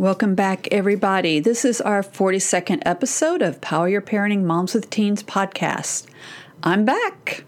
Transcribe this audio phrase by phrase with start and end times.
[0.00, 1.40] Welcome back, everybody.
[1.40, 6.06] This is our 42nd episode of Power Your Parenting Moms with Teens podcast.
[6.62, 7.44] I'm back.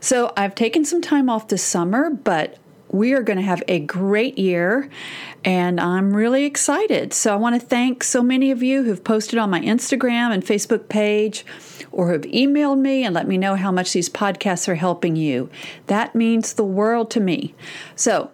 [0.00, 2.56] So, I've taken some time off this summer, but
[2.88, 4.88] we are going to have a great year
[5.44, 7.12] and I'm really excited.
[7.12, 10.42] So, I want to thank so many of you who've posted on my Instagram and
[10.42, 11.44] Facebook page
[11.92, 15.50] or have emailed me and let me know how much these podcasts are helping you.
[15.88, 17.54] That means the world to me.
[17.94, 18.30] So,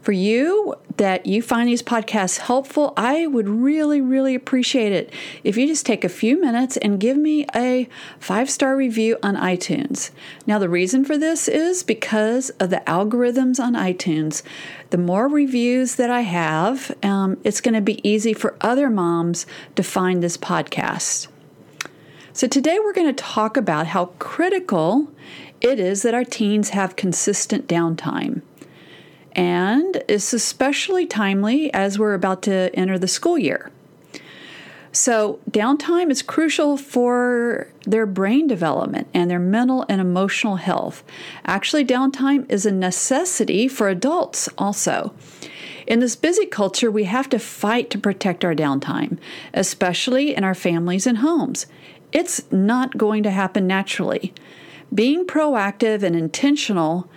[0.00, 5.10] for you that you find these podcasts helpful, I would really, really appreciate it
[5.42, 7.88] if you just take a few minutes and give me a
[8.18, 10.10] five star review on iTunes.
[10.46, 14.42] Now, the reason for this is because of the algorithms on iTunes.
[14.90, 19.46] The more reviews that I have, um, it's going to be easy for other moms
[19.76, 21.28] to find this podcast.
[22.34, 25.10] So, today we're going to talk about how critical
[25.62, 28.42] it is that our teens have consistent downtime
[29.32, 33.70] and it's especially timely as we're about to enter the school year.
[34.92, 41.04] So, downtime is crucial for their brain development and their mental and emotional health.
[41.44, 45.14] Actually, downtime is a necessity for adults also.
[45.86, 49.18] In this busy culture, we have to fight to protect our downtime,
[49.54, 51.66] especially in our families and homes.
[52.12, 54.34] It's not going to happen naturally.
[54.92, 57.08] Being proactive and intentional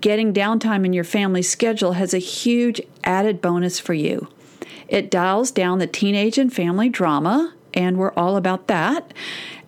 [0.00, 4.28] getting downtime in your family's schedule has a huge added bonus for you.
[4.88, 9.12] It dials down the teenage and family drama, and we're all about that.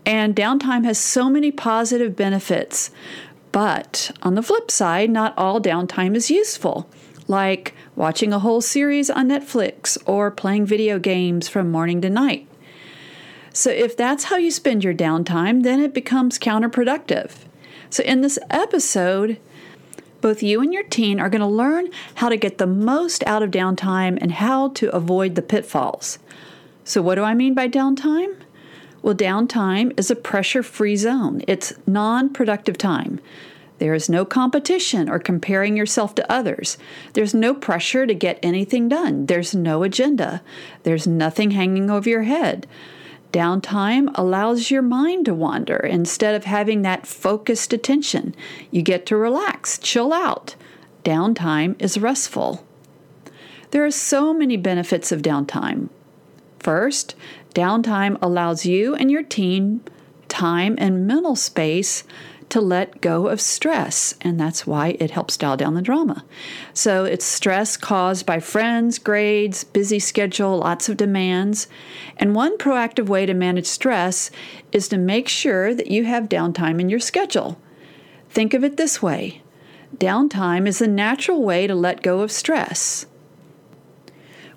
[0.07, 2.91] And downtime has so many positive benefits.
[3.53, 6.89] But on the flip side, not all downtime is useful,
[7.27, 12.47] like watching a whole series on Netflix or playing video games from morning to night.
[13.53, 17.33] So, if that's how you spend your downtime, then it becomes counterproductive.
[17.91, 19.41] So, in this episode,
[20.21, 23.43] both you and your teen are going to learn how to get the most out
[23.43, 26.19] of downtime and how to avoid the pitfalls.
[26.85, 28.37] So, what do I mean by downtime?
[29.03, 33.21] Well, downtime is a pressure free zone, it's non productive time.
[33.79, 36.79] There is no competition or comparing yourself to others.
[37.13, 39.27] There's no pressure to get anything done.
[39.27, 40.43] There's no agenda.
[40.83, 42.67] There's nothing hanging over your head.
[43.33, 48.35] Downtime allows your mind to wander instead of having that focused attention.
[48.71, 50.55] You get to relax, chill out.
[51.05, 52.65] Downtime is restful.
[53.71, 55.91] There are so many benefits of downtime.
[56.59, 57.15] First,
[57.55, 59.83] downtime allows you and your teen
[60.29, 62.05] time and mental space
[62.51, 66.25] to let go of stress, and that's why it helps dial down the drama.
[66.73, 71.69] So it's stress caused by friends, grades, busy schedule, lots of demands.
[72.17, 74.31] And one proactive way to manage stress
[74.73, 77.61] is to make sure that you have downtime in your schedule.
[78.31, 79.43] Think of it this way
[79.97, 83.07] downtime is a natural way to let go of stress.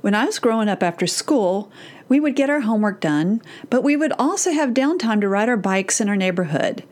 [0.02, 1.72] When I was growing up after school,
[2.12, 5.56] we would get our homework done, but we would also have downtime to ride our
[5.56, 6.84] bikes in our neighborhood.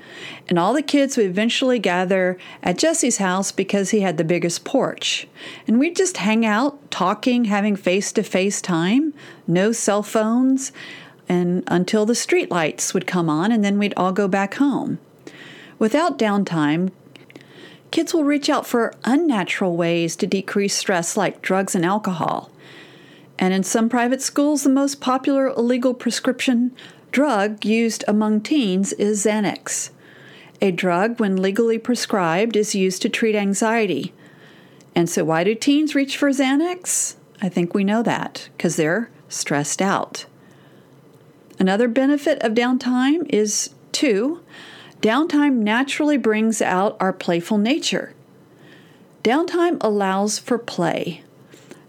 [0.48, 4.64] And all the kids would eventually gather at Jesse's house because he had the biggest
[4.64, 5.28] porch.
[5.68, 9.14] And we'd just hang out, talking, having face to face time,
[9.46, 10.72] no cell phones,
[11.28, 15.00] and until the street lights would come on, and then we'd all go back home.
[15.80, 16.94] Without downtime,
[17.92, 22.50] kids will reach out for unnatural ways to decrease stress like drugs and alcohol.
[23.40, 26.76] And in some private schools, the most popular illegal prescription
[27.12, 29.92] drug used among teens is Xanax.
[30.62, 34.14] A drug, when legally prescribed, is used to treat anxiety.
[34.94, 37.16] And so, why do teens reach for Xanax?
[37.42, 40.26] I think we know that because they're stressed out.
[41.58, 44.42] Another benefit of downtime is two,
[45.02, 48.14] downtime naturally brings out our playful nature.
[49.24, 51.24] Downtime allows for play.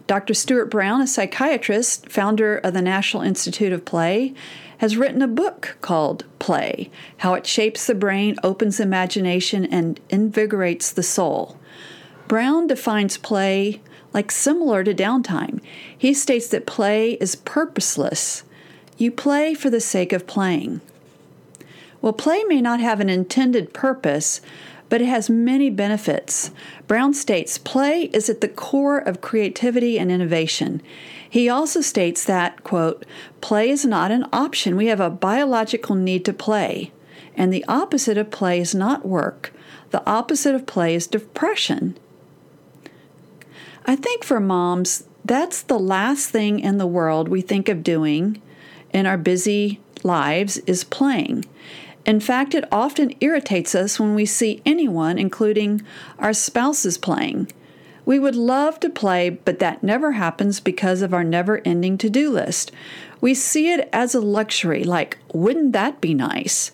[0.07, 0.33] Dr.
[0.33, 4.33] Stuart Brown, a psychiatrist, founder of the National Institute of Play,
[4.79, 10.91] has written a book called Play How It Shapes the Brain, Opens Imagination, and Invigorates
[10.91, 11.57] the Soul.
[12.27, 13.81] Brown defines play
[14.13, 15.61] like similar to downtime.
[15.95, 18.43] He states that play is purposeless.
[18.97, 20.81] You play for the sake of playing.
[22.01, 24.41] Well, play may not have an intended purpose,
[24.91, 26.51] but it has many benefits.
[26.85, 30.81] Brown states play is at the core of creativity and innovation.
[31.27, 33.05] He also states that, quote,
[33.39, 34.75] play is not an option.
[34.75, 36.91] We have a biological need to play.
[37.37, 39.53] And the opposite of play is not work.
[39.91, 41.97] The opposite of play is depression.
[43.85, 48.41] I think for moms, that's the last thing in the world we think of doing
[48.93, 51.45] in our busy lives is playing.
[52.05, 55.81] In fact, it often irritates us when we see anyone, including
[56.17, 57.51] our spouses, playing.
[58.05, 62.09] We would love to play, but that never happens because of our never ending to
[62.09, 62.71] do list.
[63.21, 66.71] We see it as a luxury, like, wouldn't that be nice?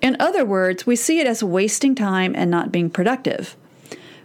[0.00, 3.56] In other words, we see it as wasting time and not being productive.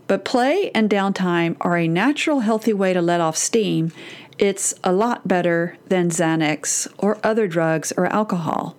[0.06, 3.92] But play and downtime are a natural, healthy way to let off steam.
[4.38, 8.76] It's a lot better than Xanax or other drugs or alcohol.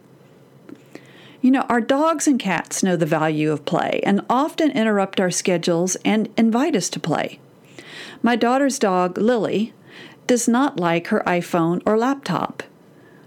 [1.40, 5.30] You know, our dogs and cats know the value of play and often interrupt our
[5.30, 7.38] schedules and invite us to play.
[8.22, 9.72] My daughter's dog, Lily,
[10.26, 12.64] does not like her iPhone or laptop.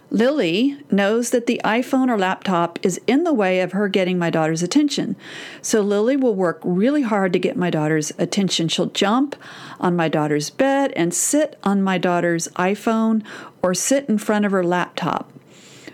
[0.09, 4.29] Lily knows that the iPhone or laptop is in the way of her getting my
[4.29, 5.15] daughter's attention.
[5.61, 8.67] So Lily will work really hard to get my daughter's attention.
[8.67, 9.37] She'll jump
[9.79, 13.23] on my daughter's bed and sit on my daughter's iPhone
[13.63, 15.31] or sit in front of her laptop.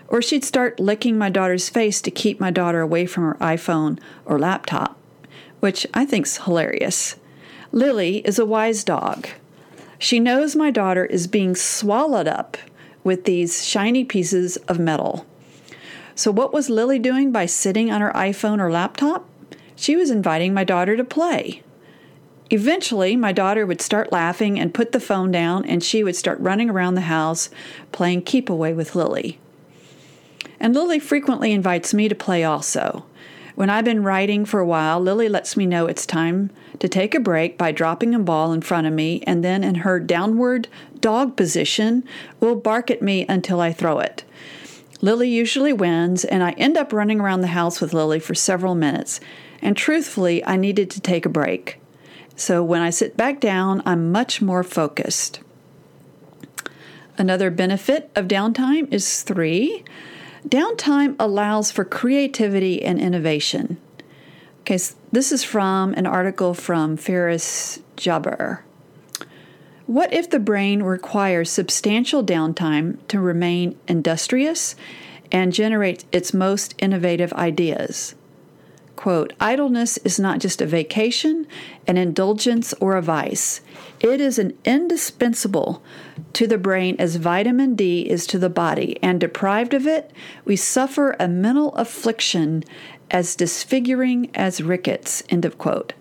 [0.08, 4.00] Or she'd start licking my daughter's face to keep my daughter away from her iPhone
[4.24, 4.98] or laptop,
[5.60, 7.16] which I think's hilarious.
[7.70, 9.28] Lily is a wise dog.
[9.98, 12.56] She knows my daughter is being swallowed up
[13.04, 15.26] with these shiny pieces of metal.
[16.14, 19.28] So, what was Lily doing by sitting on her iPhone or laptop?
[19.76, 21.62] She was inviting my daughter to play.
[22.50, 26.40] Eventually, my daughter would start laughing and put the phone down, and she would start
[26.40, 27.50] running around the house
[27.92, 29.38] playing keep away with Lily.
[30.60, 33.04] And Lily frequently invites me to play also.
[33.54, 37.14] When I've been writing for a while, Lily lets me know it's time to take
[37.14, 40.68] a break by dropping a ball in front of me, and then in her downward
[41.00, 42.04] dog position,
[42.38, 44.22] will bark at me until I throw it.
[45.00, 48.74] Lily usually wins, and I end up running around the house with Lily for several
[48.74, 49.20] minutes.
[49.60, 51.80] And truthfully, I needed to take a break.
[52.36, 55.40] So when I sit back down, I'm much more focused.
[57.16, 59.82] Another benefit of downtime is three
[60.46, 63.78] Downtime allows for creativity and innovation.
[64.60, 68.60] Okay, so this is from an article from Ferris Jabr.
[69.86, 74.76] What if the brain requires substantial downtime to remain industrious
[75.32, 78.14] and generate its most innovative ideas?
[79.08, 81.46] Quote, idleness is not just a vacation,
[81.86, 83.62] an indulgence, or a vice.
[84.00, 85.82] It is an indispensable
[86.34, 90.12] to the brain as vitamin D is to the body, and deprived of it,
[90.44, 92.64] we suffer a mental affliction
[93.10, 95.22] as disfiguring as rickets.
[95.30, 95.94] End of quote.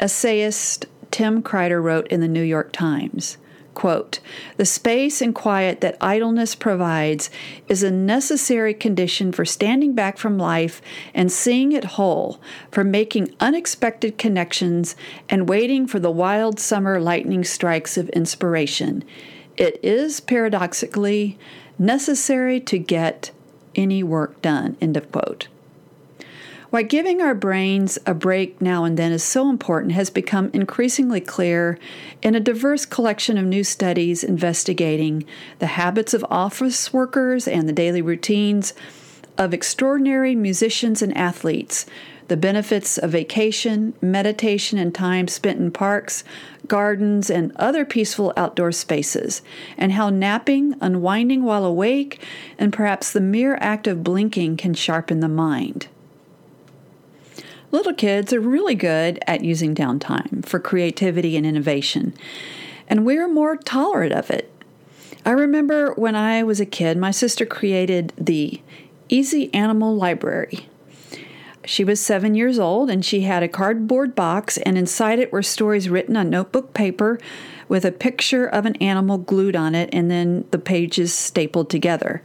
[0.00, 3.36] Essayist Tim Kreider wrote in the New York Times.
[3.74, 4.20] Quote,
[4.56, 7.28] the space and quiet that idleness provides
[7.68, 10.80] is a necessary condition for standing back from life
[11.12, 12.40] and seeing it whole,
[12.70, 14.94] for making unexpected connections
[15.28, 19.02] and waiting for the wild summer lightning strikes of inspiration.
[19.56, 21.36] It is paradoxically
[21.78, 23.32] necessary to get
[23.74, 24.76] any work done.
[24.80, 25.48] End of quote.
[26.74, 31.20] Why giving our brains a break now and then is so important has become increasingly
[31.20, 31.78] clear
[32.20, 35.24] in a diverse collection of new studies investigating
[35.60, 38.74] the habits of office workers and the daily routines
[39.38, 41.86] of extraordinary musicians and athletes,
[42.26, 46.24] the benefits of vacation, meditation, and time spent in parks,
[46.66, 49.42] gardens, and other peaceful outdoor spaces,
[49.78, 52.20] and how napping, unwinding while awake,
[52.58, 55.86] and perhaps the mere act of blinking can sharpen the mind.
[57.74, 62.14] Little kids are really good at using downtime for creativity and innovation,
[62.86, 64.48] and we're more tolerant of it.
[65.26, 68.62] I remember when I was a kid, my sister created the
[69.08, 70.68] Easy Animal Library.
[71.64, 75.42] She was seven years old and she had a cardboard box, and inside it were
[75.42, 77.18] stories written on notebook paper
[77.68, 82.22] with a picture of an animal glued on it and then the pages stapled together.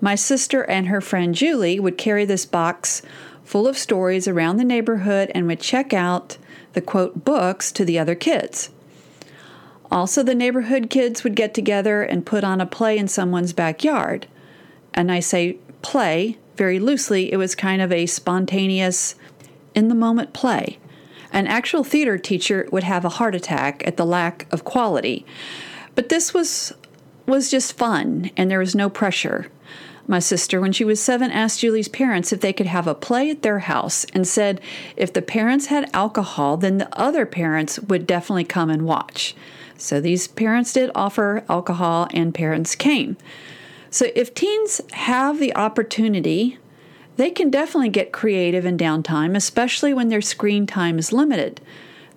[0.00, 3.02] My sister and her friend Julie would carry this box
[3.50, 6.38] full of stories around the neighborhood and would check out
[6.74, 8.70] the quote books to the other kids.
[9.90, 14.28] Also, the neighborhood kids would get together and put on a play in someone's backyard.
[14.94, 19.16] And I say play very loosely, it was kind of a spontaneous,
[19.74, 20.78] in the moment play.
[21.32, 25.26] An actual theater teacher would have a heart attack at the lack of quality.
[25.96, 26.72] But this was
[27.26, 29.50] was just fun and there was no pressure.
[30.06, 33.30] My sister, when she was seven, asked Julie's parents if they could have a play
[33.30, 34.60] at their house and said
[34.96, 39.34] if the parents had alcohol, then the other parents would definitely come and watch.
[39.76, 43.16] So these parents did offer alcohol, and parents came.
[43.90, 46.58] So if teens have the opportunity,
[47.16, 51.60] they can definitely get creative in downtime, especially when their screen time is limited.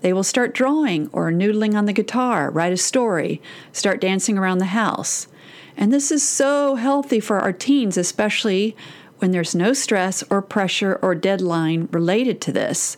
[0.02, 4.58] They will start drawing or noodling on the guitar, write a story, start dancing around
[4.58, 5.28] the house.
[5.76, 8.76] And this is so healthy for our teens, especially
[9.20, 12.98] when there's no stress or pressure or deadline related to this.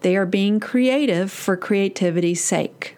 [0.00, 2.96] They are being creative for creativity's sake.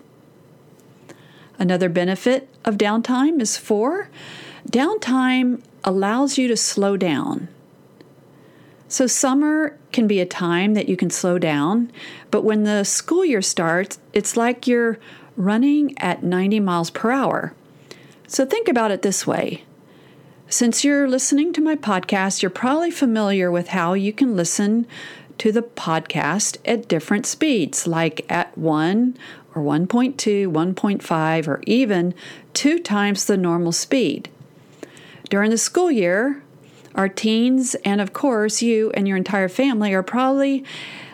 [1.59, 4.09] Another benefit of downtime is four
[4.71, 7.49] downtime allows you to slow down.
[8.89, 11.93] So, summer can be a time that you can slow down,
[12.31, 14.99] but when the school year starts, it's like you're
[15.37, 17.55] running at 90 miles per hour.
[18.31, 19.65] So think about it this way.
[20.49, 24.87] Since you're listening to my podcast, you're probably familiar with how you can listen
[25.39, 29.19] to the podcast at different speeds, like at 1
[29.53, 32.15] or 1.2, 1.5, or even
[32.55, 34.29] two times the normal speed.
[35.29, 36.41] During the school year,
[36.95, 40.63] our teens, and of course, you and your entire family, are probably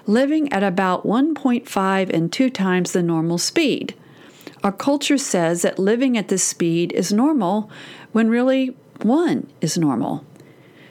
[0.06, 3.94] living at about 1.5 and two times the normal speed.
[4.66, 7.70] Our culture says that living at this speed is normal
[8.10, 10.24] when really one is normal.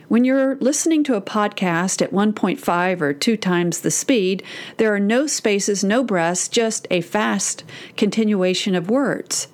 [0.07, 4.43] When you're listening to a podcast at 1.5 or two times the speed,
[4.77, 7.65] there are no spaces, no breaths, just a fast
[7.97, 9.49] continuation of words.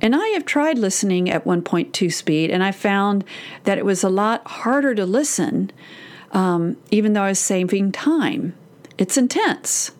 [0.00, 3.24] And I have tried listening at 1.2 speed, and I found
[3.64, 5.72] that it was a lot harder to listen,
[6.30, 8.54] um, even though I was saving time.
[8.96, 9.90] It's intense.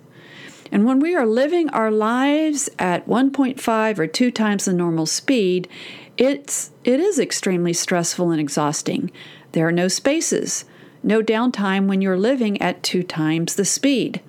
[0.73, 5.69] And when we are living our lives at 1.5 or 2 times the normal speed,
[6.17, 9.11] it's it is extremely stressful and exhausting.
[9.53, 10.65] There are no spaces,
[11.03, 14.21] no downtime when you're living at 2 times the speed.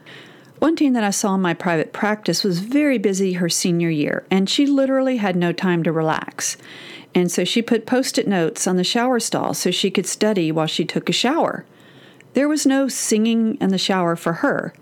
[0.59, 4.25] One teen that I saw in my private practice was very busy her senior year,
[4.29, 6.55] and she literally had no time to relax.
[7.13, 10.51] And so she put post it notes on the shower stall so she could study
[10.51, 11.65] while she took a shower.
[12.33, 14.73] There was no singing in the shower for her.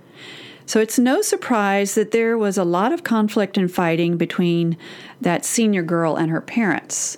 [0.70, 4.78] So it's no surprise that there was a lot of conflict and fighting between
[5.20, 7.18] that senior girl and her parents.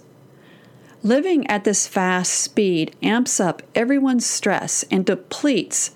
[1.04, 5.94] Living at this fast speed amps up everyone's stress and depletes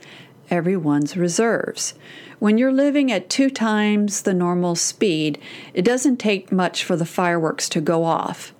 [0.49, 1.93] everyone's reserves.
[2.39, 5.39] When you're living at two times the normal speed,
[5.73, 8.53] it doesn't take much for the fireworks to go off.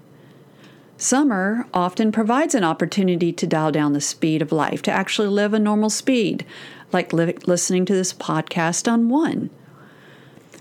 [0.98, 5.54] Summer often provides an opportunity to dial down the speed of life, to actually live
[5.54, 6.46] a normal speed,
[6.92, 9.50] like li- listening to this podcast on one.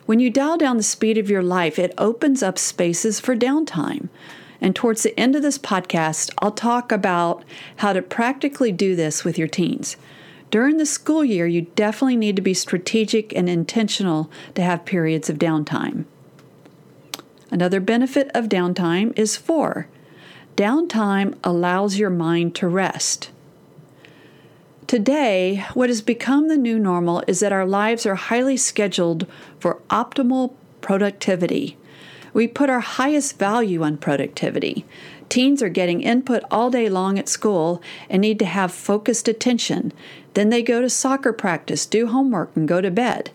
[0.07, 4.09] When you dial down the speed of your life, it opens up spaces for downtime.
[4.61, 7.45] And towards the end of this podcast, I'll talk about
[7.77, 9.97] how to practically do this with your teens.
[10.51, 15.29] During the school year, you definitely need to be strategic and intentional to have periods
[15.29, 16.05] of downtime.
[17.51, 19.89] Another benefit of downtime is four
[20.57, 23.31] downtime allows your mind to rest.
[24.95, 29.27] Today, what has become the new normal is that our lives are highly scheduled
[29.59, 31.77] for optimal productivity.
[32.33, 34.87] We put our highest value on productivity.
[35.29, 39.93] Teens are getting input all day long at school and need to have focused attention.
[40.35, 43.33] Then they go to soccer practice, do homework, and go to bed.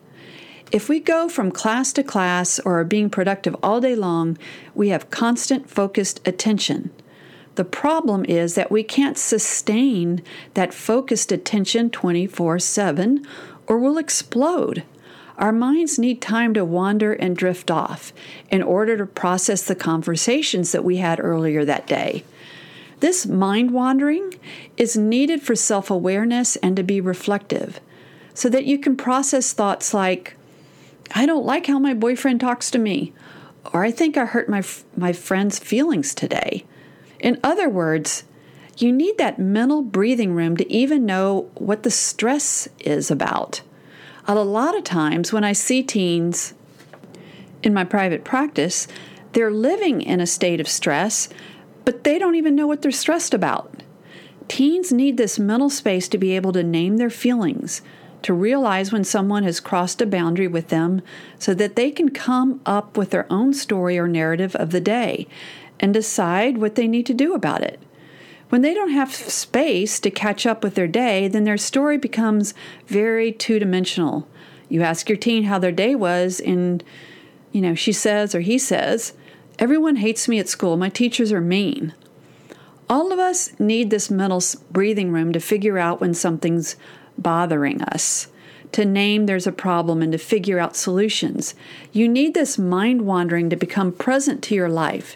[0.72, 4.38] If we go from class to class or are being productive all day long,
[4.74, 6.92] we have constant focused attention.
[7.60, 10.24] The problem is that we can't sustain
[10.54, 13.28] that focused attention 24 7
[13.68, 14.84] or we'll explode.
[15.38, 18.13] Our minds need time to wander and drift off
[18.50, 22.24] in order to process the conversations that we had earlier that day.
[23.01, 24.36] This mind wandering
[24.78, 27.82] is needed for self awareness and to be reflective
[28.34, 30.38] so that you can process thoughts like,
[31.13, 33.12] I don't like how my boyfriend talks to me,
[33.74, 34.63] or I think I hurt my,
[34.96, 36.63] my friend's feelings today.
[37.20, 38.24] In other words,
[38.78, 43.62] you need that mental breathing room to even know what the stress is about.
[44.26, 46.54] A lot of times when I see teens
[47.64, 48.88] in my private practice,
[49.34, 51.30] they're living in a state of stress,
[51.84, 53.84] but they don't even know what they're stressed about.
[54.48, 57.82] Teens need this mental space to be able to name their feelings,
[58.22, 61.02] to realize when someone has crossed a boundary with them
[61.38, 65.28] so that they can come up with their own story or narrative of the day
[65.80, 67.80] and decide what they need to do about it.
[68.50, 72.54] When they don't have space to catch up with their day, then their story becomes
[72.88, 74.28] very two dimensional.
[74.70, 76.84] You ask your teen how their day was, and
[77.52, 79.14] you know, she says or he says,
[79.60, 80.78] Everyone hates me at school.
[80.78, 81.94] My teachers are mean.
[82.90, 86.76] All of us need this mental breathing room to figure out when something's
[87.18, 88.30] bothering us,
[88.72, 91.54] to name there's a problem and to figure out solutions.
[91.92, 95.16] You need this mind wandering to become present to your life.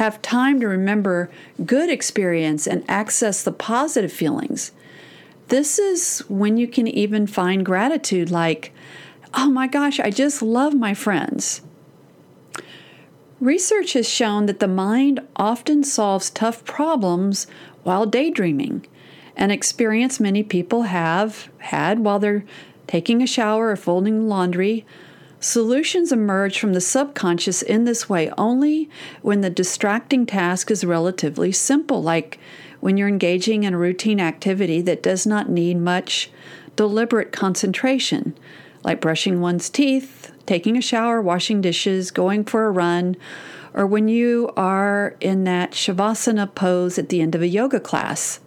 [0.00, 1.28] Have time to remember
[1.66, 4.72] good experience and access the positive feelings.
[5.48, 8.72] This is when you can even find gratitude, like,
[9.34, 11.60] oh my gosh, I just love my friends.
[13.40, 17.46] Research has shown that the mind often solves tough problems
[17.82, 18.86] while daydreaming,
[19.36, 22.46] an experience many people have had while they're
[22.86, 24.86] taking a shower or folding laundry.
[25.42, 28.90] Solutions emerge from the subconscious in this way only
[29.22, 32.38] when the distracting task is relatively simple, like
[32.80, 36.30] when you're engaging in a routine activity that does not need much
[36.76, 38.36] deliberate concentration,
[38.84, 43.16] like brushing one's teeth, taking a shower, washing dishes, going for a run,
[43.72, 48.40] or when you are in that Shavasana pose at the end of a yoga class.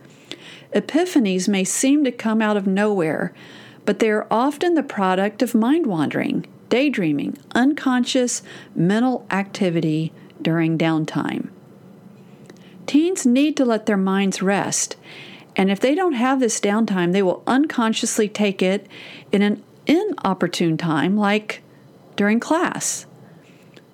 [0.75, 3.33] Epiphanies may seem to come out of nowhere,
[3.83, 8.41] but they are often the product of mind wandering, daydreaming, unconscious
[8.73, 10.11] mental activity
[10.41, 11.49] during downtime.
[12.87, 14.95] Teens need to let their minds rest,
[15.55, 18.87] and if they don't have this downtime, they will unconsciously take it
[19.31, 21.61] in an inopportune time, like
[22.15, 23.05] during class.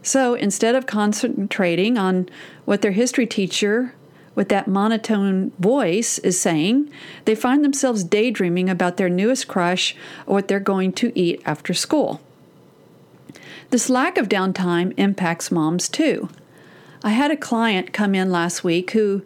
[0.01, 2.29] So instead of concentrating on
[2.63, 3.93] what their history teacher
[4.35, 6.89] with that monotone voice is saying,
[7.25, 11.73] they find themselves daydreaming about their newest crush or what they're going to eat after
[11.73, 12.21] school.
[13.71, 16.29] This lack of downtime impacts moms too.
[17.03, 19.23] I had a client come in last week who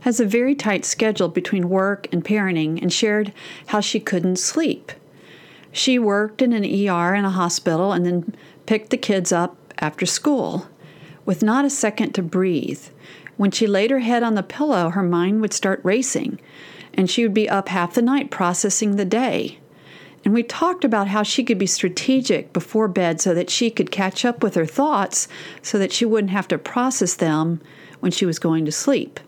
[0.00, 3.32] has a very tight schedule between work and parenting and shared
[3.68, 4.92] how she couldn't sleep.
[5.72, 8.34] She worked in an ER in a hospital and then
[8.66, 10.68] picked the kids up after school
[11.24, 12.82] with not a second to breathe.
[13.38, 16.40] When she laid her head on the pillow, her mind would start racing,
[16.94, 19.58] and she would be up half the night processing the day.
[20.24, 23.90] And we talked about how she could be strategic before bed so that she could
[23.90, 25.28] catch up with her thoughts
[25.62, 27.60] so that she wouldn't have to process them
[28.00, 29.20] when she was going to sleep.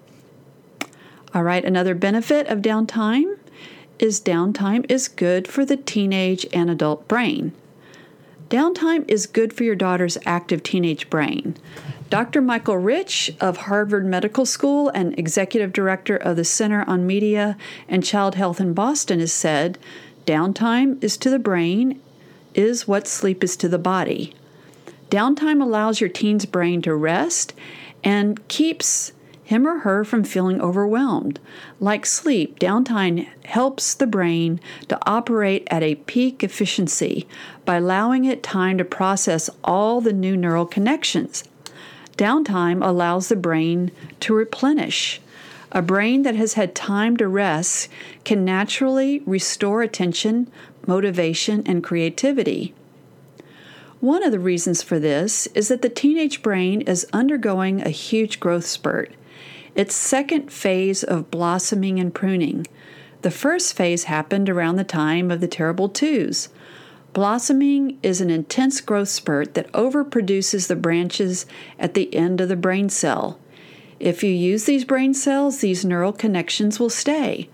[1.32, 3.38] All right, another benefit of downtime
[3.98, 7.52] is downtime is good for the teenage and adult brain.
[8.48, 11.56] Downtime is good for your daughter's active teenage brain.
[12.08, 12.40] Dr.
[12.40, 17.56] Michael Rich of Harvard Medical School and executive director of the Center on Media
[17.88, 19.78] and Child Health in Boston has said,
[20.30, 22.00] downtime is to the brain
[22.54, 24.32] is what sleep is to the body.
[25.10, 27.52] Downtime allows your teen's brain to rest
[28.04, 29.10] and keeps
[29.42, 31.40] him or her from feeling overwhelmed.
[31.80, 37.26] Like sleep, downtime helps the brain to operate at a peak efficiency
[37.64, 41.42] by allowing it time to process all the new neural connections.
[42.16, 43.90] Downtime allows the brain
[44.20, 45.20] to replenish.
[45.72, 47.88] A brain that has had time to rest
[48.24, 50.50] can naturally restore attention,
[50.86, 52.74] motivation, and creativity.
[54.00, 58.40] One of the reasons for this is that the teenage brain is undergoing a huge
[58.40, 59.12] growth spurt
[59.74, 62.66] its second phase of blossoming and pruning.
[63.22, 66.48] The first phase happened around the time of the terrible twos.
[67.12, 71.46] Blossoming is an intense growth spurt that overproduces the branches
[71.78, 73.38] at the end of the brain cell.
[74.00, 77.50] If you use these brain cells, these neural connections will stay.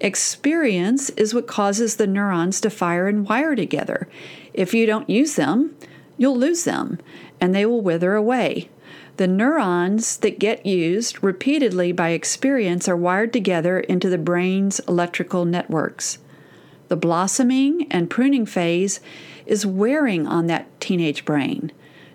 [0.00, 4.06] Experience is what causes the neurons to fire and wire together.
[4.52, 5.74] If you don't use them,
[6.18, 6.98] you'll lose them
[7.40, 8.68] and they will wither away.
[9.16, 15.44] The neurons that get used repeatedly by experience are wired together into the brain's electrical
[15.46, 16.18] networks.
[16.88, 19.00] The blossoming and pruning phase
[19.46, 21.72] is wearing on that teenage brain.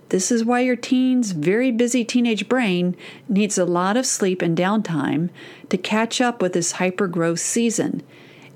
[0.09, 2.95] This is why your teen's very busy teenage brain
[3.27, 5.29] needs a lot of sleep and downtime
[5.69, 8.03] to catch up with this hypergrowth season.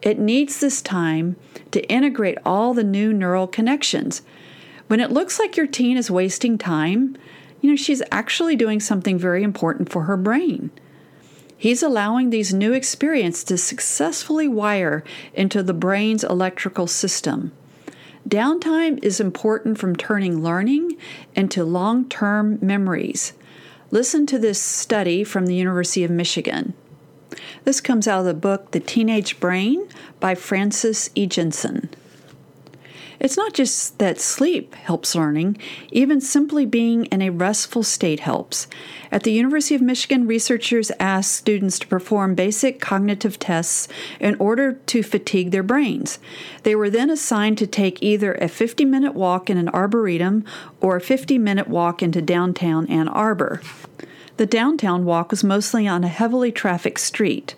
[0.02, 1.36] It needs this time
[1.72, 4.22] to integrate all the new neural connections.
[4.88, 7.18] When it looks like your teen is wasting time,
[7.60, 10.72] you know, she's actually doing something very important for her brain.
[11.58, 17.52] He's allowing these new experiences to successfully wire into the brain's electrical system.
[18.28, 20.98] Downtime is important from turning learning
[21.36, 23.34] into long term memories.
[23.90, 26.74] Listen to this study from the University of Michigan.
[27.64, 29.88] This comes out of the book The Teenage Brain
[30.20, 31.90] by Frances Eganson.
[33.22, 35.58] It's not just that sleep helps learning,
[35.92, 38.66] even simply being in a restful state helps.
[39.12, 43.88] At the University of Michigan, researchers asked students to perform basic cognitive tests
[44.20, 46.18] in order to fatigue their brains.
[46.64, 50.44] They were then assigned to take either a 50 minute walk in an arboretum
[50.80, 53.62] or a 50 minute walk into downtown Ann Arbor.
[54.38, 57.54] The downtown walk was mostly on a heavily trafficked street.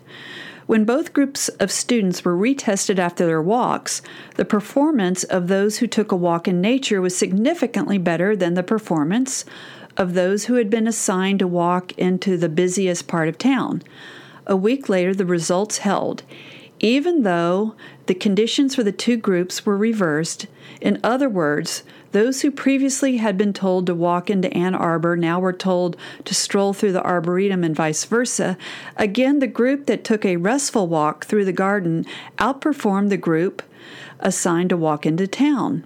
[0.65, 4.01] When both groups of students were retested after their walks,
[4.35, 8.63] the performance of those who took a walk in nature was significantly better than the
[8.63, 9.45] performance
[9.97, 13.83] of those who had been assigned to walk into the busiest part of town.
[14.47, 16.23] A week later, the results held.
[16.83, 17.75] Even though
[18.07, 20.47] the conditions for the two groups were reversed,
[20.81, 25.39] in other words, those who previously had been told to walk into Ann Arbor now
[25.39, 28.57] were told to stroll through the Arboretum and vice versa.
[28.97, 32.05] Again, the group that took a restful walk through the garden
[32.37, 33.63] outperformed the group
[34.19, 35.85] assigned to walk into town.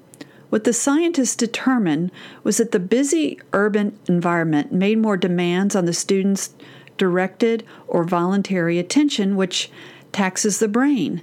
[0.50, 2.12] What the scientists determined
[2.44, 6.56] was that the busy urban environment made more demands on the students'
[6.98, 9.70] directed or voluntary attention, which
[10.12, 11.22] taxes the brain.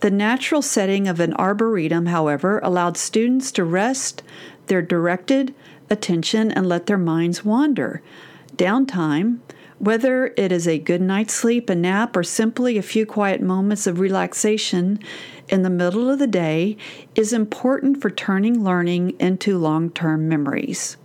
[0.00, 4.22] The natural setting of an arboretum, however, allowed students to rest
[4.66, 5.54] their directed
[5.88, 8.02] attention and let their minds wander.
[8.56, 9.38] Downtime,
[9.78, 13.86] whether it is a good night's sleep, a nap, or simply a few quiet moments
[13.86, 14.98] of relaxation
[15.48, 16.76] in the middle of the day,
[17.14, 20.96] is important for turning learning into long term memories.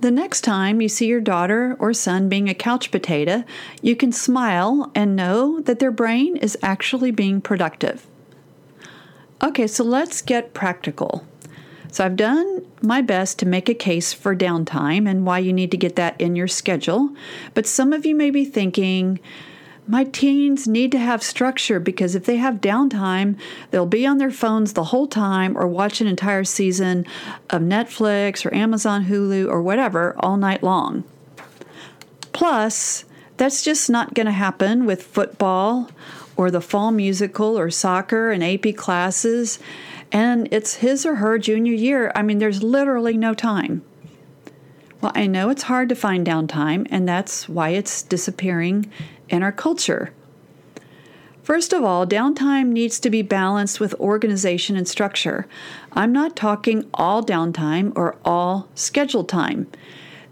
[0.00, 3.44] The next time you see your daughter or son being a couch potato,
[3.82, 8.06] you can smile and know that their brain is actually being productive.
[9.42, 11.26] Okay, so let's get practical.
[11.92, 15.70] So I've done my best to make a case for downtime and why you need
[15.72, 17.10] to get that in your schedule.
[17.52, 19.20] But some of you may be thinking,
[19.86, 23.36] my teens need to have structure because if they have downtime,
[23.70, 27.06] they'll be on their phones the whole time or watch an entire season
[27.48, 31.04] of Netflix or Amazon Hulu or whatever all night long.
[32.32, 33.04] Plus,
[33.36, 35.90] that's just not going to happen with football
[36.36, 39.58] or the fall musical or soccer and AP classes.
[40.12, 42.12] And it's his or her junior year.
[42.14, 43.82] I mean, there's literally no time.
[45.00, 48.90] Well, I know it's hard to find downtime, and that's why it's disappearing
[49.30, 50.12] in our culture.
[51.42, 55.46] First of all, downtime needs to be balanced with organization and structure.
[55.92, 59.66] I'm not talking all downtime or all scheduled time.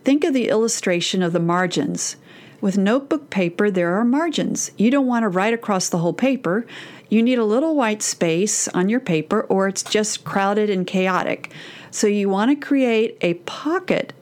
[0.05, 2.17] Think of the illustration of the margins.
[2.61, 4.71] With notebook paper, there are margins.
[4.77, 6.67] You don't want to write across the whole paper.
[7.09, 11.53] You need a little white space on your paper, or it's just crowded and chaotic.
[11.91, 14.13] So you want to create a pocket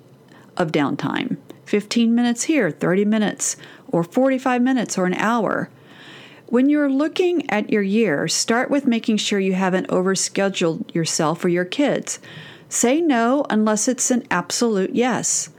[0.56, 3.56] of downtime 15 minutes here, 30 minutes,
[3.88, 5.70] or 45 minutes, or an hour.
[6.46, 11.48] When you're looking at your year, start with making sure you haven't overscheduled yourself or
[11.48, 12.20] your kids.
[12.68, 15.50] Say no unless it's an absolute yes.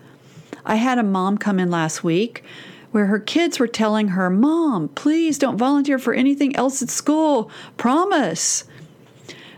[0.66, 2.44] I had a mom come in last week
[2.92, 7.52] where her kids were telling her, Mom, please don't volunteer for anything else at school.
[7.76, 8.64] Promise.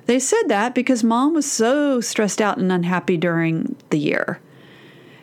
[0.07, 4.39] They said that because mom was so stressed out and unhappy during the year.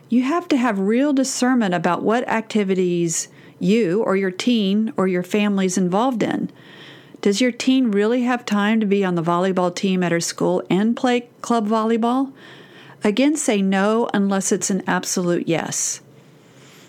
[0.09, 5.23] You have to have real discernment about what activities you or your teen or your
[5.23, 6.51] family is involved in.
[7.21, 10.63] Does your teen really have time to be on the volleyball team at her school
[10.71, 12.33] and play club volleyball?
[13.03, 16.01] Again, say no unless it's an absolute yes.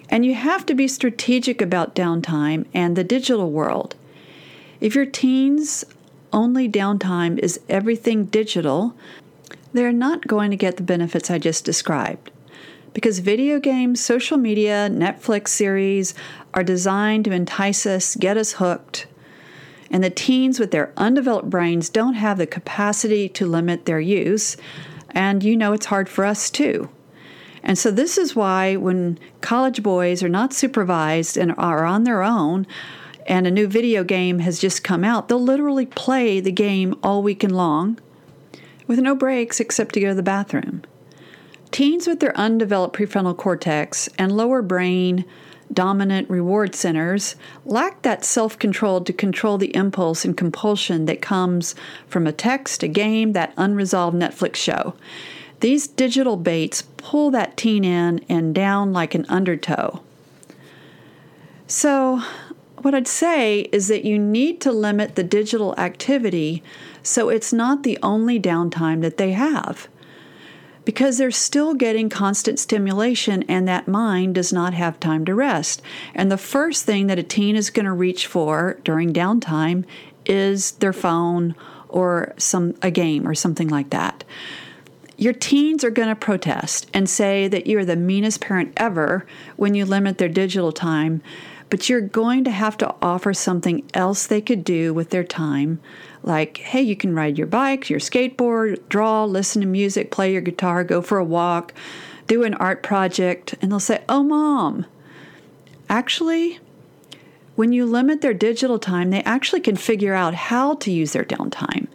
[0.10, 3.96] And you have to be strategic about downtime and the digital world.
[4.80, 5.84] If your teens'
[6.32, 8.96] only downtime is everything digital,
[9.74, 12.32] they're not going to get the benefits I just described.
[12.98, 16.16] Because video games, social media, Netflix series
[16.56, 19.06] are designed to entice us, get us hooked.
[19.92, 24.58] And the teens with their undeveloped brains don't have the capacity to limit their use
[25.12, 26.90] and you know it's hard for us too.
[27.62, 32.24] And so, this is why when college boys are not supervised and are on their
[32.24, 32.66] own,
[33.28, 37.22] and a new video game has just come out, they'll literally play the game all
[37.22, 38.00] weekend long
[38.88, 40.82] with no breaks except to go to the bathroom.
[41.72, 45.26] Teens with their undeveloped prefrontal cortex and lower brain
[45.72, 51.76] dominant reward centers lack that self control to control the impulse and compulsion that comes
[52.08, 54.94] from a text, a game, that unresolved Netflix show.
[55.60, 60.02] These digital baits pull that teen in and down like an undertow.
[61.66, 62.22] So,
[62.82, 66.64] what I'd say is that you need to limit the digital activity
[67.02, 69.88] so it's not the only downtime that they have
[70.88, 75.82] because they're still getting constant stimulation and that mind does not have time to rest.
[76.16, 79.84] And the first thing that a teen is going to reach for during downtime
[80.26, 81.56] is their phone
[81.90, 84.24] or some a game or something like that.
[85.18, 89.26] Your teens are going to protest and say that you're the meanest parent ever
[89.58, 91.22] when you limit their digital time,
[91.70, 95.82] but you're going to have to offer something else they could do with their time
[96.28, 100.42] like, hey, you can ride your bike, your skateboard, draw, listen to music, play your
[100.42, 101.74] guitar, go for a walk,
[102.28, 103.56] do an art project.
[103.62, 104.86] And they'll say, oh, mom,
[105.90, 106.60] actually,
[107.56, 111.26] when you limit their digital time, they actually can figure out how to use their
[111.26, 111.88] downtime.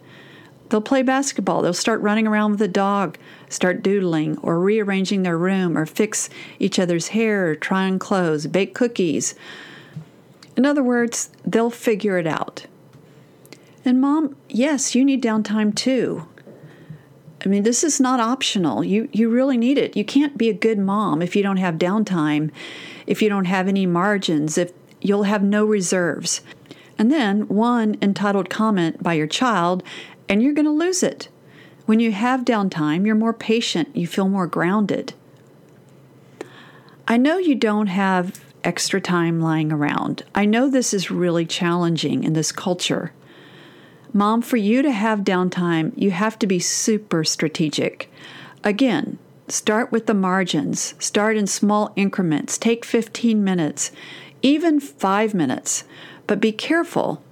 [0.69, 5.37] They'll play basketball, they'll start running around with a dog, start doodling, or rearranging their
[5.37, 9.35] room, or fix each other's hair, or try on clothes, bake cookies.
[10.57, 12.65] In other words, they'll figure it out.
[13.85, 16.27] And mom, yes, you need downtime too.
[17.45, 18.83] I mean, this is not optional.
[18.83, 19.97] You you really need it.
[19.97, 22.51] You can't be a good mom if you don't have downtime,
[23.05, 26.41] if you don't have any margins, if you'll have no reserves.
[26.97, 29.83] And then one entitled comment by your child
[30.29, 31.27] and you're going to lose it.
[31.85, 35.13] When you have downtime, you're more patient, you feel more grounded.
[37.07, 40.23] I know you don't have extra time lying around.
[40.33, 43.11] I know this is really challenging in this culture.
[44.15, 48.11] Mom, for you to have downtime, you have to be super strategic.
[48.63, 53.91] Again, start with the margins, start in small increments, take 15 minutes,
[54.43, 55.83] even five minutes,
[56.27, 57.23] but be careful.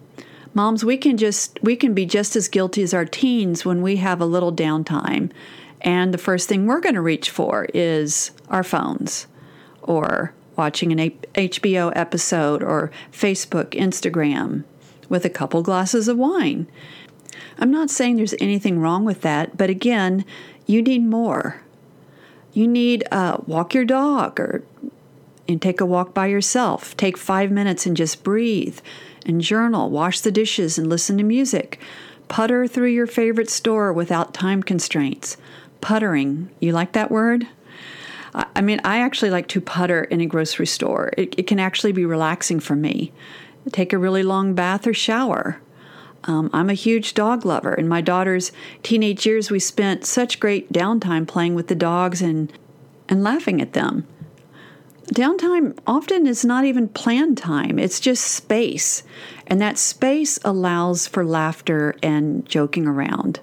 [0.56, 3.98] Moms we can just we can be just as guilty as our teens when we
[3.98, 5.32] have a little downtime.
[5.82, 9.28] And the first thing we're going to reach for is our phones
[9.84, 14.63] or watching an HBO episode or Facebook, Instagram
[15.12, 16.65] with a couple glasses of wine.
[17.60, 20.26] I'm not saying there's anything wrong with that, but again,
[20.65, 21.62] you need more.
[22.54, 24.63] You need uh, walk your dog or
[25.47, 26.95] and take a walk by yourself.
[26.95, 28.80] Take five minutes and just breathe
[29.26, 31.80] and journal, wash the dishes, and listen to music.
[32.30, 35.36] Putter through your favorite store without time constraints.
[35.82, 37.47] Puttering, you like that word?
[38.34, 41.12] I mean, I actually like to putter in a grocery store.
[41.17, 43.12] It, it can actually be relaxing for me.
[43.71, 45.62] Take a really long bath or shower.
[46.24, 47.74] Um, I'm a huge dog lover.
[47.74, 48.52] In my daughter's
[48.84, 52.52] teenage years, we spent such great downtime playing with the dogs and,
[53.10, 54.08] and laughing at them.
[55.08, 59.04] Downtime often is not even planned time, it's just space.
[59.47, 63.41] And that space allows for laughter and joking around.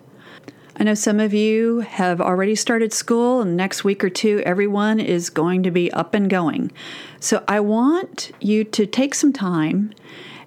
[0.80, 5.00] I know some of you have already started school, and next week or two, everyone
[5.00, 6.70] is going to be up and going.
[7.18, 9.92] So I want you to take some time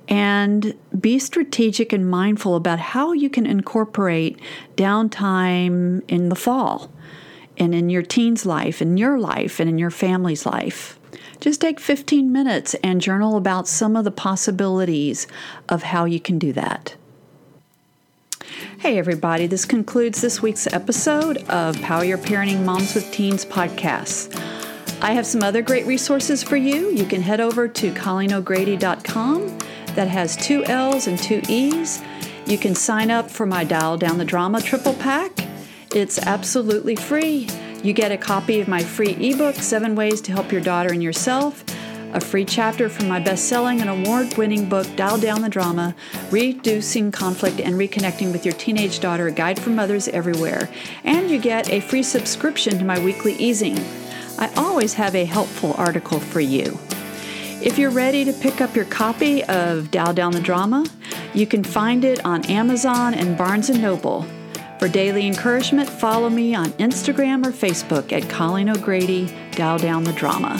[0.07, 4.39] and be strategic and mindful about how you can incorporate
[4.77, 6.89] downtime in the fall
[7.57, 10.97] and in your teen's life, in your life, and in your family's life.
[11.41, 15.27] Just take 15 minutes and journal about some of the possibilities
[15.67, 16.95] of how you can do that.
[18.79, 24.35] Hey, everybody, this concludes this week's episode of Power Your Parenting Moms with Teens podcast.
[25.01, 26.89] I have some other great resources for you.
[26.91, 29.57] You can head over to ColleenO'Grady.com
[29.95, 32.01] that has two L's and two E's.
[32.45, 35.31] You can sign up for my Dial Down the Drama triple pack.
[35.95, 37.47] It's absolutely free.
[37.83, 41.01] You get a copy of my free ebook, Seven Ways to Help Your Daughter and
[41.01, 41.63] Yourself,
[42.13, 45.95] a free chapter from my best selling and award winning book, Dial Down the Drama
[46.29, 50.69] Reducing Conflict and Reconnecting with Your Teenage Daughter, a guide for mothers everywhere.
[51.03, 53.83] And you get a free subscription to my weekly ezine.
[54.37, 56.77] I always have a helpful article for you.
[57.61, 60.85] If you're ready to pick up your copy of Dial Down the Drama,
[61.33, 64.25] you can find it on Amazon and Barnes & Noble.
[64.79, 70.13] For daily encouragement, follow me on Instagram or Facebook at Colleen O'Grady, Dial Down the
[70.13, 70.59] Drama.